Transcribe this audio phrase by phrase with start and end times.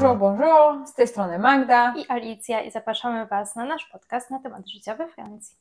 [0.00, 4.38] Bonjour, bonjour, z tej strony Magda i Alicja i zapraszamy Was na nasz podcast na
[4.38, 5.56] temat życia we Francji.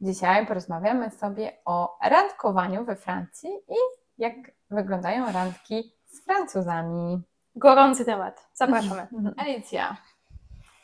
[0.00, 3.74] Dzisiaj porozmawiamy sobie o randkowaniu we Francji i
[4.18, 4.34] jak
[4.70, 7.22] wyglądają randki z Francuzami.
[7.56, 9.06] Gorący temat, zapraszamy.
[9.36, 9.96] Alicja,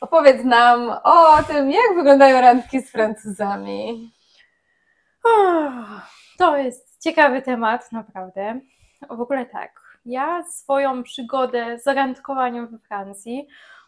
[0.01, 4.11] opowiedz nam o tym, jak wyglądają randki z Francuzami.
[6.37, 8.59] To jest ciekawy temat, naprawdę.
[9.09, 13.47] W ogóle tak, ja swoją przygodę z randkowaniem we Francji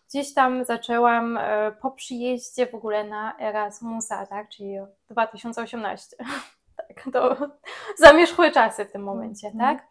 [0.10, 4.78] gdzieś tam zaczęłam e, po przyjeździe w ogóle na Erasmusa, tak, czyli
[5.10, 6.18] 2018.
[6.78, 7.38] tak, to
[8.08, 9.60] zamierzchłe czasy w tym momencie, mm.
[9.60, 9.88] tak?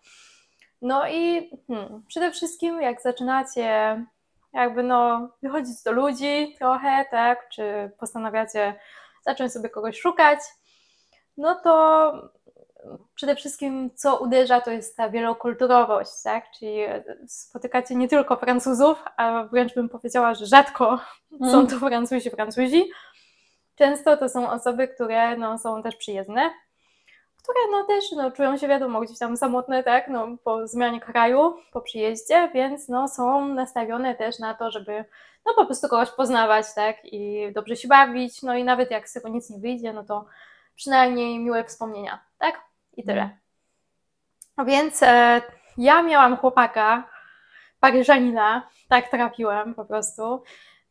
[0.83, 4.05] No i hmm, przede wszystkim jak zaczynacie
[4.53, 8.75] jakby no wychodzić do ludzi trochę, tak, czy postanawiacie
[9.23, 10.39] zacząć sobie kogoś szukać,
[11.37, 12.13] no to
[13.15, 16.45] przede wszystkim co uderza, to jest ta wielokulturowość, tak?
[16.59, 16.79] Czyli
[17.27, 21.01] spotykacie nie tylko Francuzów, a wręcz bym powiedziała, że rzadko
[21.41, 21.53] mm.
[21.53, 22.91] są to Francuzi, Francuzi.
[23.75, 26.51] Często to są osoby, które no, są też przyjezdne,
[27.45, 30.09] które no, też no, czują się, wiadomo, gdzieś tam samotne, tak?
[30.09, 35.05] No, po zmianie kraju, po przyjeździe, więc no, są nastawione też na to, żeby
[35.47, 36.97] no, po prostu kogoś poznawać, tak?
[37.05, 40.25] I dobrze się bawić, no i nawet jak z tego nic nie wyjdzie, no to
[40.77, 42.61] przynajmniej miłe wspomnienia, tak?
[42.97, 43.31] I tyle.
[44.67, 45.43] Więc e,
[45.79, 47.09] ja miałam chłopaka,
[47.81, 50.43] paryżanina, tak trafiłem po prostu,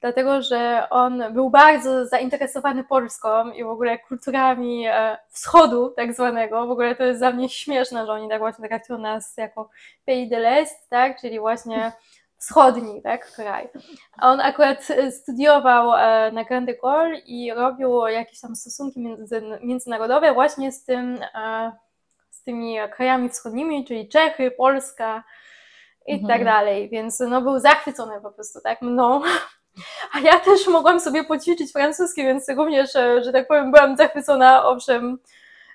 [0.02, 6.68] dlatego że on był bardzo zainteresowany Polską i w ogóle kulturami e, wschodu tak zwanego.
[6.68, 9.70] W ogóle to jest dla mnie śmieszne, że oni tak właśnie traktują nas jako
[10.06, 11.22] pays de l'Est, tak?
[11.22, 11.92] czyli właśnie
[12.38, 13.70] wschodni tak, kraj.
[14.18, 19.42] A on akurat e, studiował e, na Grand École i robił jakieś tam stosunki między,
[19.62, 21.20] międzynarodowe właśnie z tym
[22.34, 25.24] z tymi krajami wschodnimi, czyli Czechy, Polska
[26.06, 26.28] i mhm.
[26.28, 29.22] tak dalej, więc no był zachwycony po prostu, tak, mną.
[30.14, 35.18] A ja też mogłam sobie poćwiczyć francuski, więc również, że tak powiem, byłam zachwycona, owszem,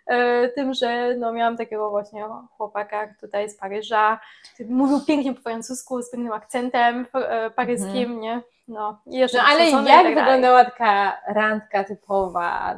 [0.07, 2.25] e, tym, że no, miałam takiego właśnie
[2.57, 4.21] chłopaka tutaj z Paryża,
[4.69, 8.21] mówił pięknie po francusku, z pięknym akcentem e, paryskim, mhm.
[8.21, 8.43] nie?
[8.69, 12.77] No, no ale jak tak wyglądała taka randka typowa,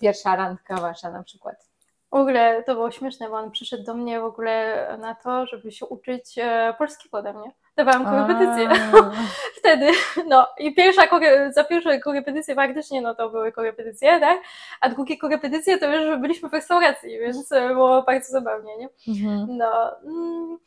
[0.00, 1.71] pierwsza randka wasza na przykład?
[2.12, 5.72] W ogóle to było śmieszne, bo on przyszedł do mnie w ogóle na to, żeby
[5.72, 7.52] się uczyć e, polskiego ode mnie.
[7.76, 8.68] Dawałam korepetycje
[9.58, 9.90] wtedy.
[10.28, 11.02] No i pierwsza,
[11.50, 14.40] za pierwsze korepetycje faktycznie no to były korepetycje, tak?
[14.80, 18.88] A drugie korepetycje to już byliśmy w restauracji, więc e, było bardzo zabawnie, nie?
[19.08, 19.56] Mhm.
[19.56, 20.58] No mm,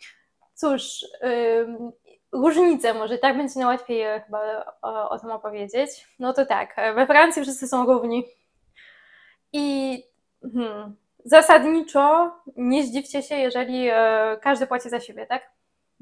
[0.54, 1.06] cóż,
[2.32, 6.08] różnice może tak będzie najłatwiej e, chyba o, o tym opowiedzieć.
[6.20, 8.26] No to tak, we Francji wszyscy są równi.
[9.54, 10.04] I
[10.54, 15.52] hmm, zasadniczo nie zdziwcie się, jeżeli e, każdy płaci za siebie, tak?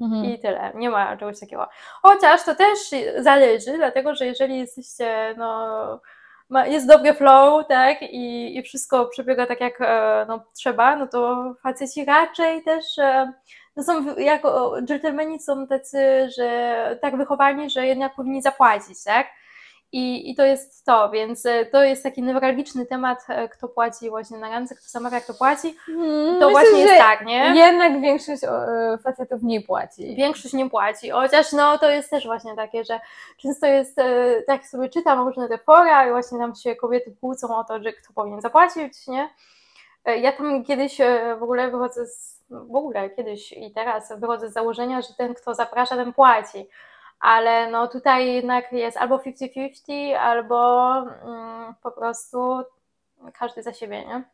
[0.00, 0.24] Mhm.
[0.24, 1.68] I tyle, nie ma czegoś takiego.
[2.02, 2.78] Chociaż to też
[3.18, 6.00] zależy, dlatego że jeżeli jesteście, no,
[6.66, 11.54] jest dobry flow, tak, i, i wszystko przebiega tak jak e, no, trzeba, no to
[11.62, 12.84] faceci raczej też
[13.76, 19.26] no są jako dżentelmeni są tacy, że tak wychowani, że jednak powinni zapłacić, tak?
[19.92, 24.10] I, I to jest to, więc e, to jest taki newralgiczny temat, e, kto płaci
[24.10, 25.74] właśnie na randce, kto zamawia, kto płaci.
[25.86, 27.54] Hmm, to Myślę, właśnie jest tak, nie?
[27.56, 30.16] Jednak większość e, facetów nie płaci.
[30.16, 33.00] Większość nie płaci, chociaż no to jest też właśnie takie, że
[33.38, 33.96] często jest,
[34.46, 37.92] tak sobie czytam różne te fora i właśnie tam się kobiety kłócą o to, że
[37.92, 39.28] kto powinien zapłacić, nie?
[40.04, 40.98] Ja tam kiedyś
[41.38, 45.54] w ogóle wychodzę z, w ogóle kiedyś i teraz wychodzę z założenia, że ten, kto
[45.54, 46.68] zaprasza, ten płaci
[47.20, 52.62] ale no tutaj jednak jest albo 50-50, albo mm, po prostu
[53.38, 54.24] każdy za siebie, nie?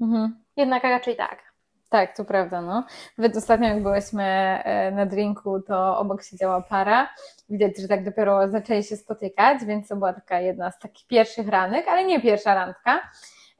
[0.00, 0.44] Mhm.
[0.56, 1.56] Jednak raczej tak.
[1.88, 2.84] Tak, to prawda, no.
[3.18, 7.08] Nawet ostatnio jak byłyśmy e, na drinku, to obok siedziała para.
[7.48, 11.48] Widać, że tak dopiero zaczęli się spotykać, więc to była taka jedna z takich pierwszych
[11.48, 13.00] ranek, ale nie pierwsza randka.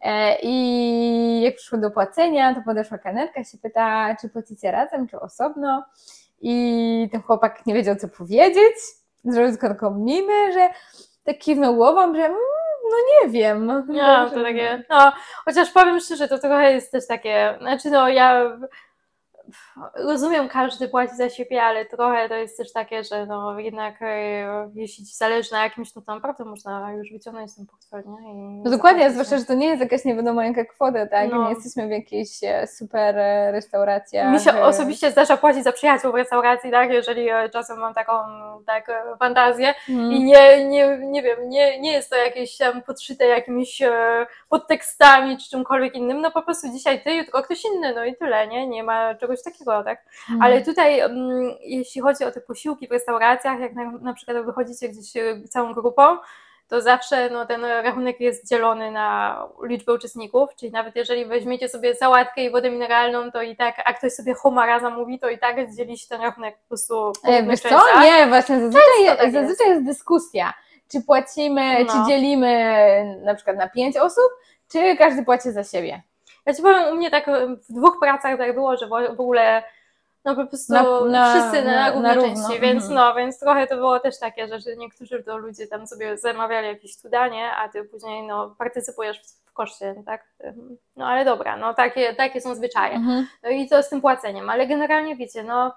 [0.02, 5.20] E, I jak przyszło do płacenia, to podeszła kanerka, się pyta, czy płacicie razem, czy
[5.20, 5.84] osobno
[6.40, 8.74] i ten chłopak nie wiedział, co powiedzieć.
[9.24, 10.68] Zrobił tylko taką minę, że
[11.24, 12.38] tak kiwnął głową, że mm,
[12.90, 13.66] no nie wiem.
[13.66, 13.82] No,
[14.30, 15.12] to takie, no,
[15.44, 18.58] chociaż powiem szczerze, to trochę jest też takie, znaczy no ja
[19.94, 24.70] rozumiem, każdy płaci za siebie, ale trochę to jest też takie, że no jednak e,
[24.74, 28.32] jeśli ci zależy na jakimś, to naprawdę można już wyciągnąć ten portfel, nie?
[28.32, 31.30] I no dokładnie, zwłaszcza, że to nie jest jakaś nie wiadomo jaka kwota, tak?
[31.30, 31.44] No.
[31.44, 34.18] Nie jesteśmy w jakiejś e, super e, restauracji.
[34.32, 36.90] Mi się osobiście zdarza płacić za przyjaciół w restauracji, tak?
[36.90, 38.12] Jeżeli czasem mam taką
[38.66, 38.86] tak,
[39.18, 40.12] fantazję mm.
[40.12, 43.82] i nie, nie, nie wiem, nie, nie jest to jakieś tam podszyte jakimiś
[44.48, 48.46] podtekstami czy czymkolwiek innym, no po prostu dzisiaj ty, jutro ktoś inny, no i tyle,
[48.46, 48.66] nie?
[48.66, 50.02] Nie ma czegoś czegoś takiego, tak?
[50.20, 50.42] Mhm.
[50.42, 54.88] Ale tutaj, mm, jeśli chodzi o te posiłki w restauracjach, jak na, na przykład wychodzicie
[54.88, 56.02] gdzieś e, całą grupą,
[56.68, 61.94] to zawsze no, ten rachunek jest dzielony na liczbę uczestników, czyli nawet jeżeli weźmiecie sobie
[61.94, 65.74] sałatkę i wodę mineralną, to i tak, a ktoś sobie homara zamówi, to i tak
[65.74, 68.00] dzieli się ten rachunek po prostu E, Wiesz co?
[68.02, 69.84] Nie, właśnie zazwyczaj, tak zazwyczaj jest.
[69.84, 70.54] dyskusja.
[70.92, 71.92] Czy płacimy, No.
[71.92, 74.30] czy dzielimy na przykład na pięć osób,
[74.72, 76.02] czy każdy płaci za siebie.
[76.46, 77.26] Ja ci powiem, u mnie tak
[77.68, 79.62] w dwóch pracach tak było, że w ogóle
[80.24, 82.94] no po prostu Na- na- wszyscy na, na- na równo, części, więc mhm.
[82.94, 86.66] no, więc trochę to było też takie, że, że niektórzy to ludzie tam sobie zamawiali
[86.66, 90.24] jakieś cudanie, a ty później no partycypujesz w, w koszcie, tak?
[90.96, 92.94] No ale dobra, no takie, takie są zwyczaje.
[92.94, 93.26] Mhm.
[93.42, 94.50] No i co z tym płaceniem?
[94.50, 95.74] Ale generalnie wiecie, no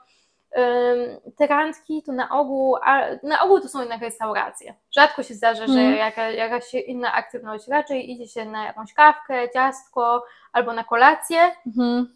[1.38, 2.78] te randki to na ogół,
[3.24, 4.74] na ogół to są jednak restauracje.
[4.92, 5.96] Rzadko się zdarza, że Mhm.
[5.96, 11.40] jaka, jakaś inna aktywność, raczej idzie się na jakąś kawkę, ciastko albo na kolację.
[11.68, 12.08] Mhm.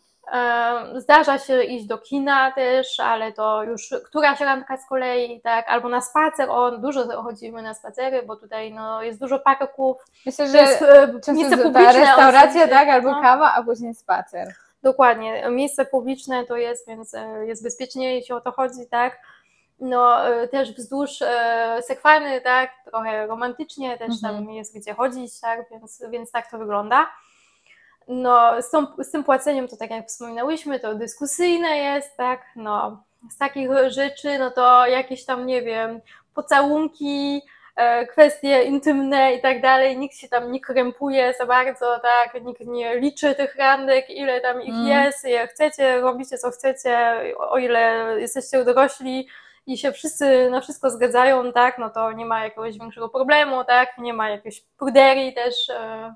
[0.95, 5.89] Zdarza się iść do kina też, ale to już któraś randka z kolei, tak, albo
[5.89, 10.57] na spacer, o, dużo chodzimy na spacery, bo tutaj no, jest dużo parków, Myślę, że
[10.57, 11.93] jest e, często publiczne.
[11.93, 13.21] restauracja, tak, albo no.
[13.21, 14.47] kawa, a później spacer.
[14.83, 19.19] Dokładnie, miejsce publiczne to jest, więc e, jest bezpiecznie, jeśli o to chodzi, tak.
[19.79, 24.55] No, e, też wzdłuż e, Sekwany, tak, trochę romantycznie, też tam Mhm.
[24.55, 27.09] jest gdzie chodzić, tak, więc, więc tak to wygląda.
[28.07, 33.03] No, z, tą, z tym płaceniem to tak jak wspominałyśmy, to dyskusyjne jest, tak, no,
[33.31, 36.01] z takich rzeczy, no to jakieś tam, nie wiem,
[36.33, 37.41] pocałunki,
[38.11, 42.99] kwestie intymne i tak dalej, nikt się tam nie krępuje za bardzo, tak, nikt nie
[42.99, 44.87] liczy tych randek, ile tam ich Mm.
[44.87, 49.27] jest, je chcecie, robicie co chcecie, o ile jesteście dorośli
[49.67, 53.97] i się wszyscy na wszystko zgadzają, tak, no to nie ma jakiegoś większego problemu, tak,
[53.97, 56.15] nie ma jakiejś pruderii też e,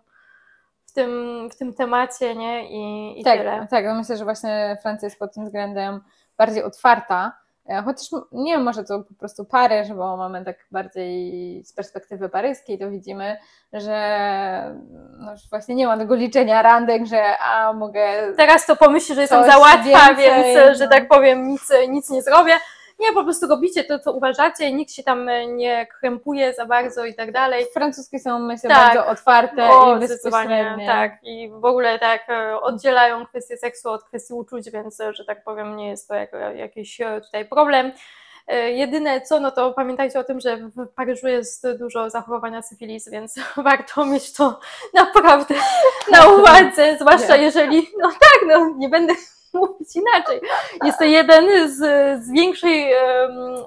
[0.85, 3.67] w tym, w tym temacie, nie, i, i tak, tyle.
[3.69, 6.01] tak, no myślę, że właśnie Francja jest pod tym względem
[6.37, 7.37] bardziej otwarta.
[7.69, 12.29] E, Chociaż nie wiem, może to po prostu Paryż, bo mamy tak bardziej z perspektywy
[12.29, 13.37] paryskiej, to widzimy,
[13.73, 14.75] że
[15.19, 19.21] no już właśnie nie ma tego liczenia randek, że a mogę Teraz to pomyśli, że
[19.21, 20.89] jestem za łatwa, więcej, więc, e, że no.
[20.89, 22.53] tak powiem, nic, nic nie zrobię.
[22.99, 27.05] Nie, po prostu robicie to, co uważacie, nikt się tam e, nie krępuje za bardzo
[27.05, 27.65] i tak dalej.
[27.73, 28.95] Francuskie są myślę Tak.
[28.95, 30.87] bardzo otwarte O, i zdecydowanie, bezpośrednie.
[30.87, 31.11] tak.
[31.23, 35.43] I w ogóle tak e, oddzielają kwestię seksu od kwestii uczuć, więc, e, że tak
[35.43, 37.91] powiem, nie jest to jak, jakiś tutaj problem.
[38.67, 43.35] Jedyne co, no to pamiętajcie o tym, że w Paryżu jest dużo zachorowania syfilis, więc
[43.57, 44.59] warto mieć to
[44.93, 45.55] naprawdę
[46.11, 49.13] na uwadze, zwłaszcza jeżeli, no tak, no nie będę
[49.61, 50.41] mówić inaczej.
[50.83, 51.77] Jest to jeden z,
[52.23, 52.93] z większej,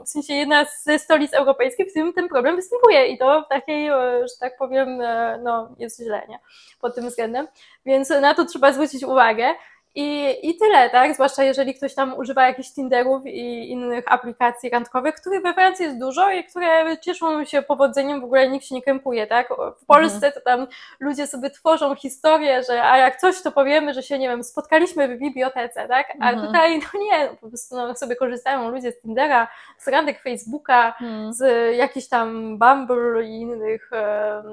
[0.05, 3.89] w sensie jedna ze stolic europejskich, w którym ten problem występuje i to w takiej,
[3.89, 6.39] e, że tak powiem, e, no jest źle, nie?
[6.81, 7.49] Pod tym względem.
[7.87, 9.55] Więc na to trzeba zwrócić uwagę.
[9.95, 11.15] I, I tyle, tak?
[11.15, 15.99] Zwłaszcza jeżeli ktoś tam używa jakichś Tinderów i innych aplikacji randkowych, których we Francji jest
[15.99, 19.49] dużo i które cieszą się powodzeniem, w ogóle nikt się nie krępuje, tak?
[19.83, 20.67] W Polsce to tam
[21.01, 25.09] ludzie sobie tworzą historię, że a jak coś, to powiemy, że się, nie wiem, spotkaliśmy
[25.17, 26.07] w bibliotece, tak?
[26.21, 26.47] A Mhm.
[26.47, 29.49] tutaj, no nie, po prostu no, sobie korzystają ludzie z Tindera,
[29.79, 31.33] z randek Facebooka, Hmm.
[31.33, 34.45] z jakichś tam Bumble i innych em,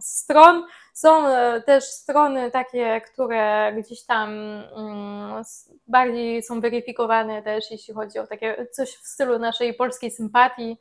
[0.00, 0.66] stron.
[0.96, 4.30] Są e, też strony takie, które gdzieś tam
[4.76, 5.44] mm,
[5.86, 10.78] bardziej są weryfikowane też, jeśli chodzi o takie coś w stylu naszej polskiej sympatii.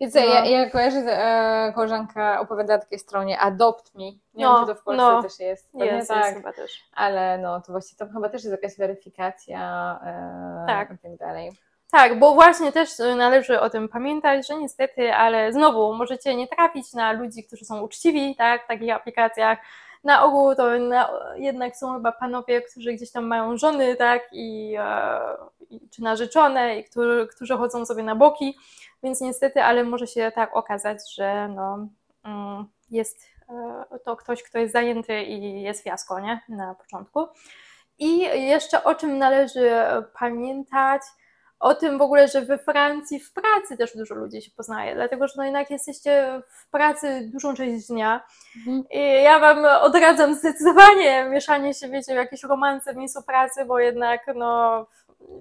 [0.00, 0.34] Wiecie, No.
[0.34, 4.04] ja, ja kojarzę, że e, koleżanka opowiada o takiej stronie Adopt Me.
[4.04, 5.22] Nie No, wiem, czy to w Polsce no.
[5.22, 5.72] też jest.
[5.72, 6.24] Pewnie Jest, tak.
[6.24, 6.82] jest chyba też.
[6.94, 9.60] Ale no, to właśnie tam chyba też jest jakaś weryfikacja
[10.04, 10.90] e, Tak.
[10.90, 11.52] i tak dalej.
[11.94, 16.48] Tak, bo właśnie też e, należy o tym pamiętać, że niestety, ale znowu możecie nie
[16.48, 19.58] trafić na ludzi, którzy są uczciwi, tak, w takich aplikacjach.
[20.04, 24.74] Na ogół to na, jednak są chyba panowie, którzy gdzieś tam mają żony, tak, i,
[24.78, 25.20] e,
[25.90, 28.58] czy narzeczone, i którzy, którzy chodzą sobie na boki,
[29.02, 31.88] więc niestety, ale może się tak okazać, że no,
[32.24, 37.26] mm, jest e, to ktoś, kto jest zajęty i jest fiasko, nie, na początku.
[37.98, 39.70] I jeszcze o czym należy
[40.18, 41.02] pamiętać,
[41.60, 45.28] o tym w ogóle, że we Francji w pracy też dużo ludzi się poznaje, dlatego
[45.28, 48.22] że no jednak jesteście w pracy dużą część dnia
[48.56, 48.84] Mhm.
[48.90, 53.78] i ja Wam odradzam zdecydowanie mieszanie się, wiecie, w jakieś romanse w miejscu pracy, bo
[53.78, 54.86] jednak no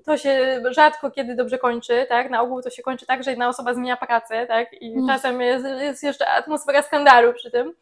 [0.05, 2.29] to się rzadko kiedy dobrze kończy, tak?
[2.29, 4.73] Na ogół to się kończy tak, że jedna osoba zmienia pracę, tak?
[4.81, 5.07] I Mm.
[5.07, 7.73] czasem jest, jest jeszcze atmosfera skandalu przy tym.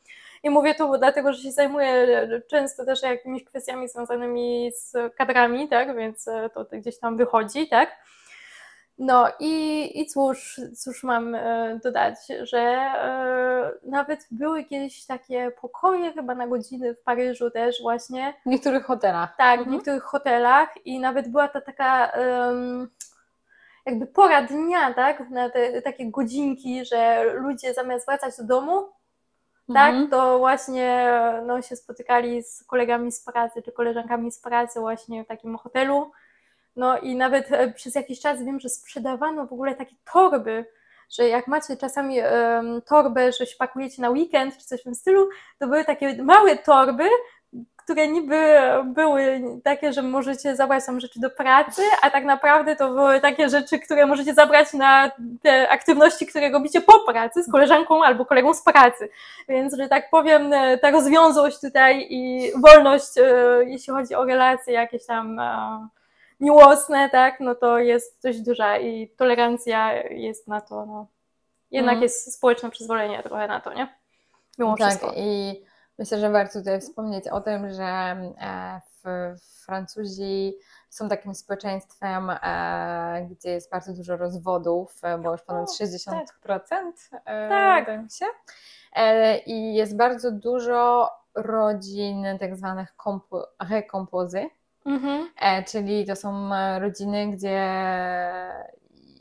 [0.44, 2.08] I mówię to dlatego, że się zajmuję
[2.50, 5.96] często też jakimiś kwestiami związanymi z kadrami, tak?
[5.98, 7.90] Więc to gdzieś tam wychodzi, tak?
[9.04, 16.14] No i, i cóż, cóż mam e, dodać, że e, nawet były kiedyś takie pokoje
[16.14, 18.34] chyba na godziny w Paryżu też właśnie.
[18.46, 19.36] W niektórych hotelach.
[19.38, 19.76] Tak, w Mhm.
[19.76, 22.12] niektórych hotelach i nawet była ta taka
[23.86, 28.90] jakby pora dnia, tak, na te takie godzinki, że ludzie zamiast wracać do domu,
[29.74, 30.10] tak, Mhm.
[30.10, 31.14] to właśnie
[31.46, 36.12] no, się spotykali z kolegami z pracy czy koleżankami z pracy właśnie w takim hotelu.
[36.76, 40.66] No i nawet e, przez jakiś czas wiem, że sprzedawano w ogóle takie torby,
[41.10, 44.96] że jak macie czasami em, torbę, że się pakujecie na weekend czy coś w tym
[44.96, 47.04] stylu, to były takie małe torby,
[47.78, 52.90] które niby były takie, że możecie zabrać tam rzeczy do pracy, a tak naprawdę to
[52.90, 55.12] były takie rzeczy, które możecie zabrać na
[55.42, 59.10] te aktywności, które robicie po pracy z koleżanką albo kolegą z pracy.
[59.50, 63.24] Więc, że tak powiem, e, ta rozwiązłość tutaj i wolność, e,
[63.66, 65.42] jeśli chodzi o relacje jakieś tam
[66.42, 71.08] miłosne, tak, no to jest dość duża i tolerancja jest na to, no.
[71.72, 72.04] Jednak Mhm.
[72.04, 73.88] jest społeczne przyzwolenie trochę na to, nie?
[74.58, 75.14] Mimo Tak, wszystko.
[75.16, 75.62] i
[76.00, 80.54] myślę, że warto tutaj wspomnieć o tym, że e, w, Francuzi
[80.90, 87.10] są takim społeczeństwem, e, gdzie jest bardzo dużo rozwodów, e, bo już ponad O, 60%,
[87.26, 87.80] e, Tak.
[87.86, 88.26] wydaje mi się.
[89.46, 94.50] I jest bardzo dużo rodzin tak zwanych kompo, recomposy,
[94.86, 95.30] Mhm.
[95.42, 97.62] E, czyli to są e, rodziny, gdzie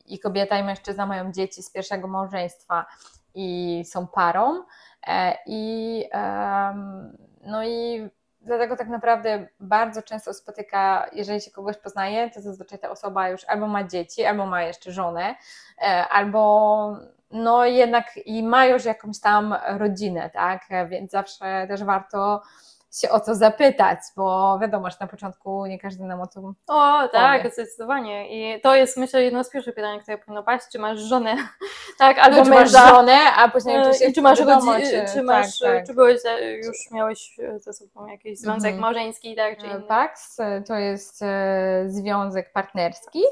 [0.07, 2.87] i kobieta, i mężczyzna mają dzieci z pierwszego małżeństwa
[3.35, 4.63] i są parą.
[5.07, 8.09] E, I, em, no i
[8.41, 13.45] dlatego tak naprawdę bardzo często spotyka, jeżeli się kogoś poznaje, to zazwyczaj ta osoba już
[13.45, 15.35] albo ma dzieci, albo ma jeszcze żonę,
[15.83, 16.97] e, albo
[17.31, 20.63] no jednak i ma już jakąś tam rodzinę, tak?
[20.71, 22.43] E, Więc zawsze też warto
[22.93, 26.55] się o to zapytać, bo wiadomo, że na początku nie każdy nam o tym.
[26.69, 27.53] O, tak, Powie.
[27.55, 28.29] zdecydowanie.
[28.57, 31.35] I to jest, myślę, jedno z pierwszych pytań, które powinno paść, czy masz żonę,
[31.99, 35.07] tak, albo No, czy masz żonę, a później E, oczywiście I czy masz wiadomo, rodzinę,
[35.09, 35.87] czy, tak, masz, tak.
[35.87, 38.81] czy byłeś, za- już miałeś e, ze sobą jakiś związek Mhm.
[38.81, 39.83] małżeński, tak, czy E, inny?
[39.83, 43.23] Pax e, to jest e, związek partnerski,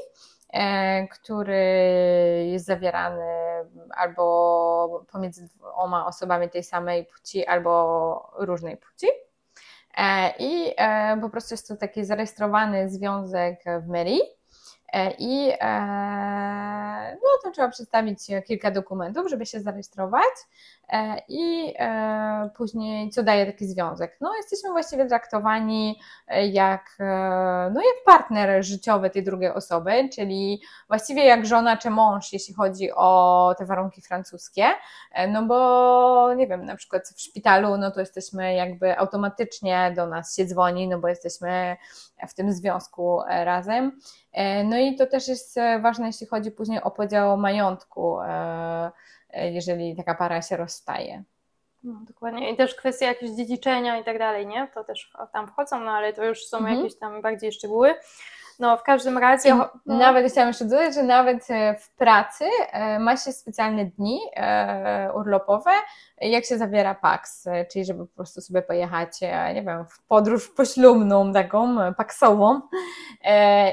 [0.53, 1.63] e, który
[2.51, 3.25] jest zawierany
[3.97, 9.07] albo pomiędzy dwoma osobami tej samej płci, albo różnej płci.
[9.99, 14.38] E, I e, po prostu jest to taki zarejestrowany związek w mairie.
[14.93, 20.23] E, I e, no, to trzeba przedstawić kilka dokumentów, żeby się zarejestrować.
[20.89, 24.17] E, I e, później, co daje taki związek?
[24.21, 27.03] No, jesteśmy właściwie traktowani e, jak, e,
[27.73, 32.91] no, jak partner życiowy tej drugiej osoby, czyli właściwie jak żona czy mąż, jeśli chodzi
[32.91, 34.65] o te warunki francuskie.
[35.11, 40.07] E, No bo nie wiem, na przykład w szpitalu, no to jesteśmy jakby automatycznie do
[40.07, 41.77] nas się dzwoni, no bo jesteśmy
[42.27, 43.99] w tym związku e, razem.
[44.33, 48.91] E, No i to też jest e, ważne, jeśli chodzi później o podział majątku, e,
[49.29, 51.23] e, jeżeli taka para się rozstaje.
[51.83, 52.51] No, dokładnie.
[52.51, 54.67] I też kwestie jakieś dziedziczenia i tak dalej, nie?
[54.73, 56.77] To też tam wchodzą, no ale to już są Mhm.
[56.77, 57.95] jakieś tam bardziej szczegóły.
[58.59, 59.55] No, w każdym razie.
[59.55, 64.19] no, Nawet chciałam jeszcze dodać, że nawet e, w pracy e, ma się specjalne dni
[64.35, 65.71] e, urlopowe,
[66.21, 69.21] jak się zawiera PAX, czyli żeby po prostu sobie pojechać,
[69.53, 72.61] nie wiem, w podróż poślubną taką, paksową.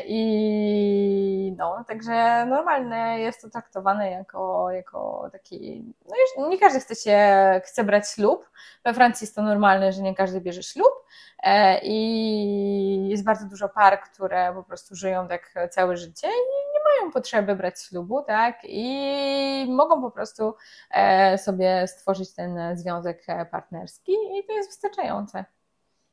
[0.07, 6.95] I no, także normalne jest to traktowane jako, jako taki, no już nie każdy chce
[6.95, 7.21] się,
[7.64, 8.50] chce brać ślub.
[8.85, 11.06] We Francji jest to normalne, że nie każdy bierze ślub.
[11.43, 16.81] E, I jest bardzo dużo par, które po prostu żyją tak całe życie i nie
[16.85, 18.59] mają potrzeby brać ślubu, tak?
[18.65, 20.55] I mogą po prostu
[20.91, 25.45] e, sobie stworzyć ten związek e, partnerski i to jest wystarczające.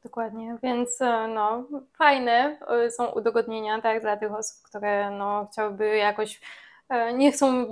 [0.04, 1.00] Dokładnie, więc
[1.36, 2.60] no, fajne
[2.90, 6.42] są udogodnienia, tak, dla tych osób, które no, chciałyby jakoś,
[7.14, 7.66] nie chcą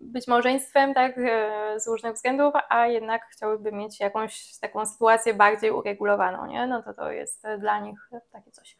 [0.00, 5.70] być małżeństwem, tak, e, z różnych względów, a jednak chciałyby mieć jakąś taką sytuację bardziej
[5.70, 6.66] uregulowaną, nie?
[6.66, 8.76] No to to jest e, dla nich takie coś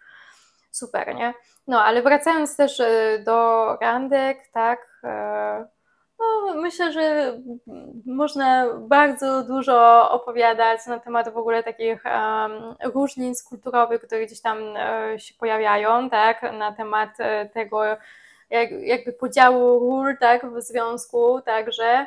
[0.71, 1.35] super, nie?
[1.67, 5.67] No, ale wracając też e, do randek, tak, e,
[6.21, 7.39] no, myślę, że
[8.07, 14.59] można bardzo dużo opowiadać na temat w ogóle takich um, różnic kulturowych, które gdzieś tam
[14.77, 17.83] e, się pojawiają, tak, na temat e, tego
[18.51, 22.07] jak, jakby podziału ról, tak, w związku, także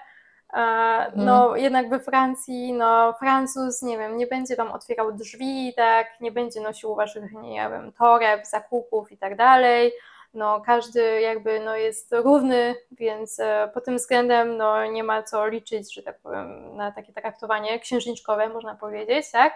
[1.15, 6.31] no jednak we Francji, no Francuz, nie wiem, nie będzie Wam otwierał drzwi, tak, nie
[6.31, 9.91] będzie nosił Waszych, nie wiem, toreb, zakupów i tak dalej,
[10.33, 15.47] no każdy jakby no jest równy, więc e, pod tym względem no nie ma co
[15.47, 19.53] liczyć, że tak powiem, na takie traktowanie księżniczkowe, można powiedzieć, tak?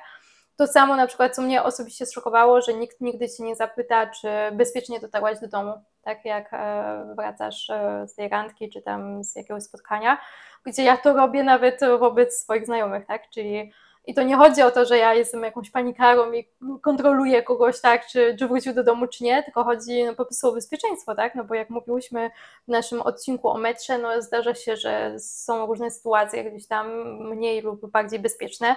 [0.57, 4.27] to samo na przykład, co mnie osobiście zszokowało, że nikt nigdy cię nie zapyta, czy
[4.51, 5.73] bezpiecznie dotarłaś do domu,
[6.07, 10.17] tak jak e, wracasz e, z tej randki, czy tam z jakiegoś spotkania,
[10.65, 13.71] gdzie ja to robię nawet wobec swoich znajomych, tak, czyli
[14.05, 16.47] i to nie chodzi o to, że ja jestem jakąś panikarą i
[16.81, 20.47] kontroluję kogoś, tak, czy, czy wrócił do domu, czy nie, tylko chodzi no, po prostu
[20.47, 22.31] o bezpieczeństwo, tak, no bo jak mówiłyśmy
[22.67, 26.87] w naszym odcinku o metrze, no zdarza się, że są różne sytuacje gdzieś tam
[27.29, 28.75] mniej lub bardziej bezpieczne,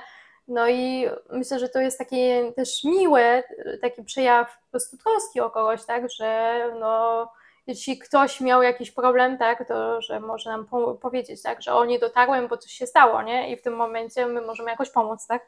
[0.49, 3.43] no i myślę, że to jest takie też miłe,
[3.81, 7.29] taki przejaw po prostu troski o kogoś, tak, że no
[7.67, 11.85] jeśli ktoś miał jakiś problem, tak, to że może nam po powiedzieć, tak, że o
[11.85, 13.53] nie dotarłem, bo coś się stało, nie?
[13.53, 15.47] I w tym momencie my możemy jakoś pomóc, tak?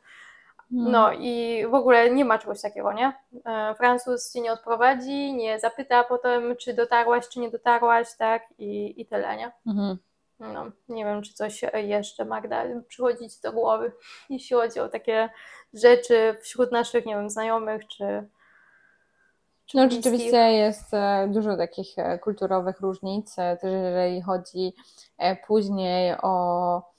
[0.71, 1.23] No hmm.
[1.23, 3.13] i w ogóle nie ma czegoś takiego, nie?
[3.47, 8.43] E, Francuz cię nie odprowadzi, nie zapyta potem, czy dotarłaś, czy nie dotarłaś, tak?
[8.59, 9.53] I, i tyle, nie?
[9.67, 9.99] Mhm.
[10.55, 13.93] No, nie wiem, czy coś jeszcze, Magda, przychodzi ci do głowy,
[14.31, 15.29] jeśli chodzi o takie
[15.75, 18.29] rzeczy wśród naszych, nie wiem, znajomych, czy,
[19.75, 24.75] no rzeczywiście jest e, dużo takich e, kulturowych różnic, e, też jeżeli chodzi
[25.47, 26.93] później o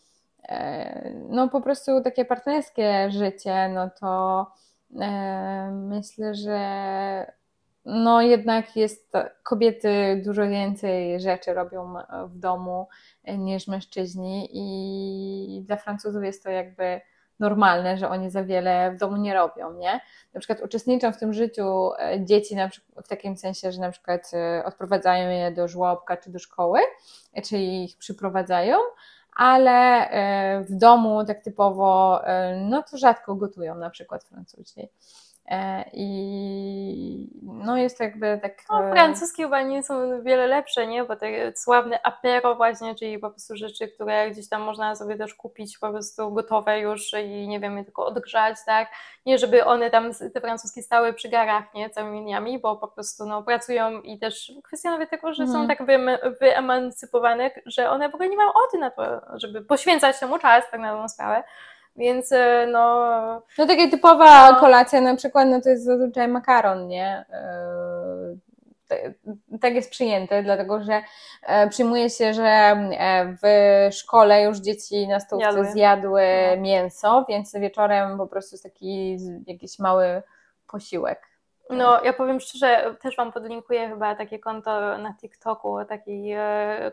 [1.30, 4.48] no po prostu takie partnerskie życie, no to
[5.72, 7.32] myślę, że
[7.86, 9.14] no jednak jest
[9.44, 11.94] kobiety dużo więcej rzeczy robią
[12.28, 12.88] w domu
[13.38, 17.02] niż mężczyźni i dla Francuzów jest to jakby
[17.40, 20.00] normalne, że oni za wiele w domu nie robią, nie?
[20.34, 23.92] Na przykład uczestniczą w tym życiu e, dzieci na przykład, w takim sensie, że na
[23.92, 26.80] przykład e, odprowadzają je do żłobka czy do szkoły,
[27.34, 28.78] e, czyli ich przyprowadzają,
[29.36, 30.10] ale
[30.70, 32.22] w domu tak typowo,
[32.62, 34.90] no to rzadko gotują na przykład Francuzi.
[35.46, 38.54] E, I no jest to jakby tak.
[38.70, 41.04] No, francuskie chyba nie są wiele lepsze, nie?
[41.04, 45.36] Bo te sławne apero właśnie, czyli po prostu rzeczy, które gdzieś tam można sobie też
[45.36, 48.90] kupić po prostu gotowe już i nie wiem, tylko odgrzać, tak?
[49.26, 51.90] Nie, żeby one tam, te francuskie stały przy garach, nie?
[51.90, 55.62] Całymi dniami, bo po prostu no, pracują i też kwestia nawet tego, że mhm.
[55.62, 55.84] są tak
[56.40, 60.80] wyemancypowane, że one w ogóle nie mają ochoty na to, żeby poświęcać temu czas, tak
[60.80, 61.44] na tą sprawę.
[61.96, 63.06] Więc e, no.
[63.58, 64.60] No taka typowa no.
[64.60, 67.26] kolacja na przykład, no to jest zazwyczaj makaron, nie?
[67.30, 68.38] E,
[69.62, 71.02] tak jest przyjęte, dlatego że
[71.44, 72.76] e, przyjmuje się, że
[73.44, 73.48] w
[73.94, 75.72] szkole już dzieci na stołówce Jadły.
[75.72, 76.24] zjadły
[76.56, 76.62] no.
[76.62, 79.18] mięso, więc wieczorem po prostu jest taki
[79.48, 80.22] jakiś mały
[80.68, 81.28] posiłek.
[81.70, 86.36] No, ja powiem szczerze, też Wam podlinkuję chyba takie konto na TikToku takiej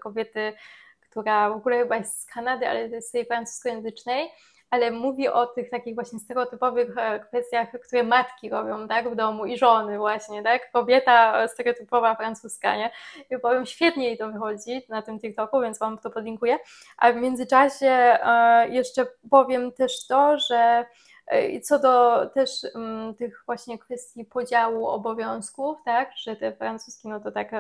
[0.00, 0.52] kobiety,
[1.00, 4.30] która w ogóle chyba jest z Kanady, ale jest tej francuskojęzycznej
[4.70, 9.46] ale mówi o tych takich właśnie stereotypowych e, kwestiach, które matki robią, tak, w domu
[9.46, 12.90] i żony właśnie, tak, kobieta stereotypowa francuska, nie,
[13.30, 16.58] i powiem, świetnie jej to wychodzi na tym TikToku, więc Wam to podlinkuję,
[16.96, 20.84] a w międzyczasie e, jeszcze powiem też to, że
[21.26, 27.20] e, co do też um, tych właśnie kwestii podziału obowiązków, tak, że te francuskie, no
[27.20, 27.52] to tak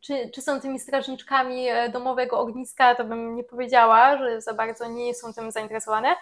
[0.00, 4.88] czy, czy są tymi strażniczkami e, domowego ogniska, to bym nie powiedziała, że za bardzo
[4.88, 6.16] nie są tym zainteresowane.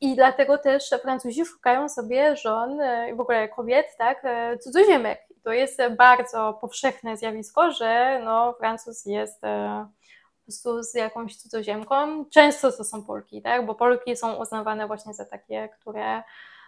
[0.00, 5.20] I dlatego też Francuzi szukają sobie żon e, w ogóle kobiet, tak, e, cudzoziemek.
[5.44, 12.24] To jest bardzo powszechne zjawisko, że no, Francuz jest po prostu z jakąś cudzoziemką.
[12.24, 16.22] Często to są Polki, tak, bo Polki są uznawane właśnie za takie, które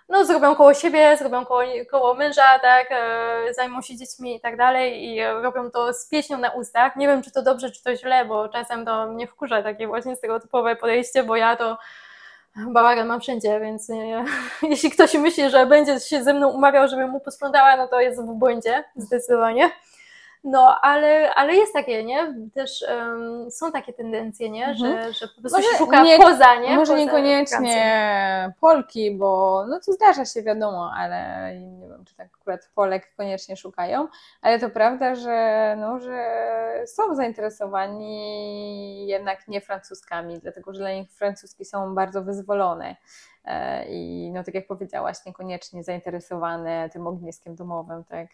[0.09, 4.57] no, zrobią koło siebie, zrobią koło, koło męża, tak, e, zajmą się dziećmi i tak
[4.57, 6.97] dalej i robią to z pieśnią na ustach.
[6.97, 10.17] Nie wiem, czy to dobrze, czy to źle, bo czasem to mnie wkurza takie właśnie
[10.17, 11.79] stereotypowe podejście, bo ja to
[12.57, 14.25] bałagan mam wszędzie, więc nie,
[14.63, 18.23] jeśli ktoś myśli, że będzie się ze mną umawiał, żebym mu posprzątała, no to jest
[18.23, 19.71] w błędzie, zdecydowanie.
[20.45, 22.35] No, ale, ale jest takie, nie?
[22.55, 24.67] Też um, są takie tendencje, nie?
[24.67, 24.77] Mhm.
[24.77, 26.77] Że, że po prostu może się szuka nie, poza, nie?
[26.77, 32.29] Może poza niekoniecznie Polki, bo no to zdarza się, wiadomo, ale nie wiem, czy tak
[32.41, 34.09] akurat Polek koniecznie szukają,
[34.43, 36.25] ale to prawda, że, no, że
[36.87, 42.97] są zainteresowani jednak nie francuskami, dlatego że dla nich francuski są bardzo wyzwolone
[43.45, 48.29] e, i no tak jak powiedziałaś, niekoniecznie zainteresowane tym ogniskiem domowym, tak?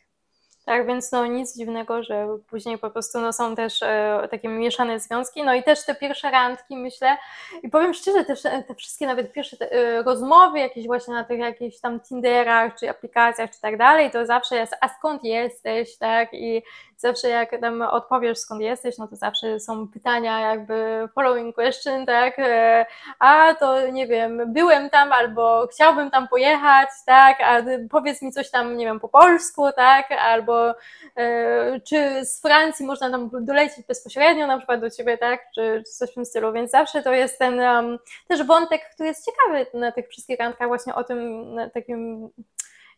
[0.68, 5.00] Tak, więc no nic dziwnego, że później po prostu no, są też e, takie mieszane
[5.00, 7.16] związki, no i też te pierwsze randki, myślę,
[7.62, 11.24] i powiem szczerze, też e, te wszystkie nawet pierwsze te, e, rozmowy jakieś właśnie na
[11.24, 15.98] tych jakichś tam Tinderach, czy aplikacjach, czy tak dalej, to zawsze jest, a skąd jesteś,
[15.98, 16.62] tak, i
[16.98, 22.38] zawsze jak tam odpowiesz skąd jesteś, no to zawsze są pytania jakby following question, tak,
[22.38, 22.86] e,
[23.18, 28.50] a to nie wiem, byłem tam albo chciałbym tam pojechać, tak, a powiedz mi coś
[28.50, 30.74] tam, nie wiem, po polsku, tak, albo
[31.16, 36.10] e, czy z Francji można tam dolecieć bezpośrednio na przykład do ciebie, tak, czy, coś
[36.10, 39.92] w tym stylu, więc zawsze to jest ten um, też wątek, który jest ciekawy na
[39.92, 42.30] tych wszystkich randkach właśnie o tym takim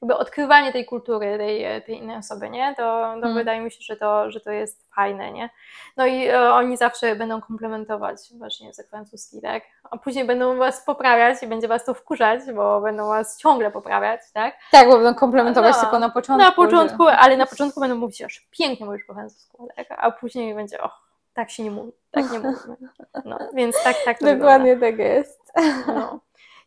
[0.03, 2.75] jakby odkrywanie tej kultury tej, tej innej osoby, nie?
[2.75, 2.83] To,
[3.15, 3.35] to hmm.
[3.35, 5.51] wydaje mi się, że to, że to jest fajne, nie?
[5.97, 9.63] No i e, oni zawsze będą komplementować właśnie język francuski, tak?
[9.91, 14.21] A później będą was poprawiać i będzie was to wkurzać, bo będą was ciągle poprawiać,
[14.35, 14.55] tak?
[14.71, 16.47] Tak, bo będą komplementować no, tylko na początku.
[16.47, 17.17] Na początku, że...
[17.17, 19.87] ale na początku będą mówić, aż pięknie mówisz po francusku, tak?
[19.91, 22.77] A później będzie, och, tak się nie mówi, tak nie mówimy.
[23.25, 24.97] No, więc tak, tak to Dokładnie wygląda.
[24.97, 25.53] tak jest.
[25.87, 26.21] No.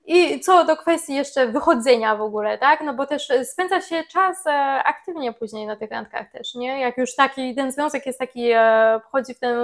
[0.05, 2.81] I co do kwestii jeszcze wychodzenia w ogóle, tak?
[2.81, 4.51] No bo też spędza się czas e,
[4.83, 6.79] aktywnie później na tych randkach też, nie?
[6.79, 9.57] Jak już taki, ten związek jest taki, e, wchodzi w ten,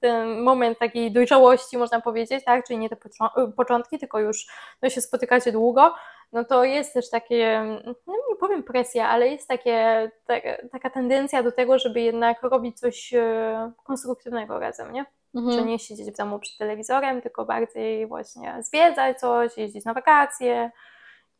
[0.00, 2.66] ten moment takiej dojrzałości, można powiedzieć, tak?
[2.66, 2.96] Czyli nie te
[3.56, 4.46] początki, tylko już
[4.82, 5.94] no się spotykacie długo,
[6.34, 7.64] no to jest też takie,
[8.06, 10.42] no nie powiem presja, ale jest takie, tak,
[10.72, 15.04] taka tendencja do tego, żeby jednak robić coś e, konstruktywnego razem, nie?
[15.34, 15.58] mhm.
[15.58, 20.70] że nie siedzieć w domu przed telewizorem, tylko bardziej właśnie zwiedzać coś, jeździć na wakacje.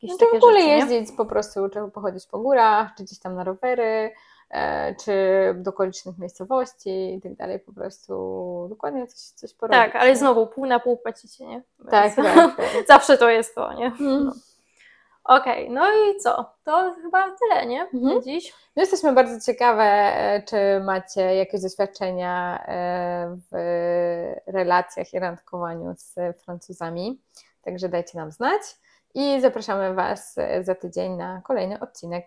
[0.02, 1.16] Jakieś no w ogóle rzeczy, jeździć nie?
[1.16, 4.12] po prostu, czy pochodzić po górach, czy gdzieś tam na rowery,
[4.50, 5.12] e, czy
[5.54, 9.78] do okolicznych miejscowości i tak dalej, po prostu dokładnie coś, coś porobić.
[9.78, 11.62] Tak, ale znowu pół na pół płacicie, nie?
[11.90, 12.56] Tak, tak, tak.
[12.88, 13.86] Zawsze to jest to, nie?
[13.86, 14.24] Mhm.
[14.24, 14.32] No.
[15.24, 16.54] Okej, okay, no i co?
[16.64, 17.82] To chyba tyle, nie?
[17.94, 18.22] Mhm.
[18.22, 18.52] Dziś.
[18.76, 23.56] My jesteśmy bardzo ciekawe, e, czy macie jakieś doświadczenia e, w
[24.46, 27.20] relacjach i randkowaniu z Francuzami.
[27.62, 28.62] Także dajcie nam znać
[29.14, 32.26] i zapraszamy Was za tydzień na kolejny odcinek.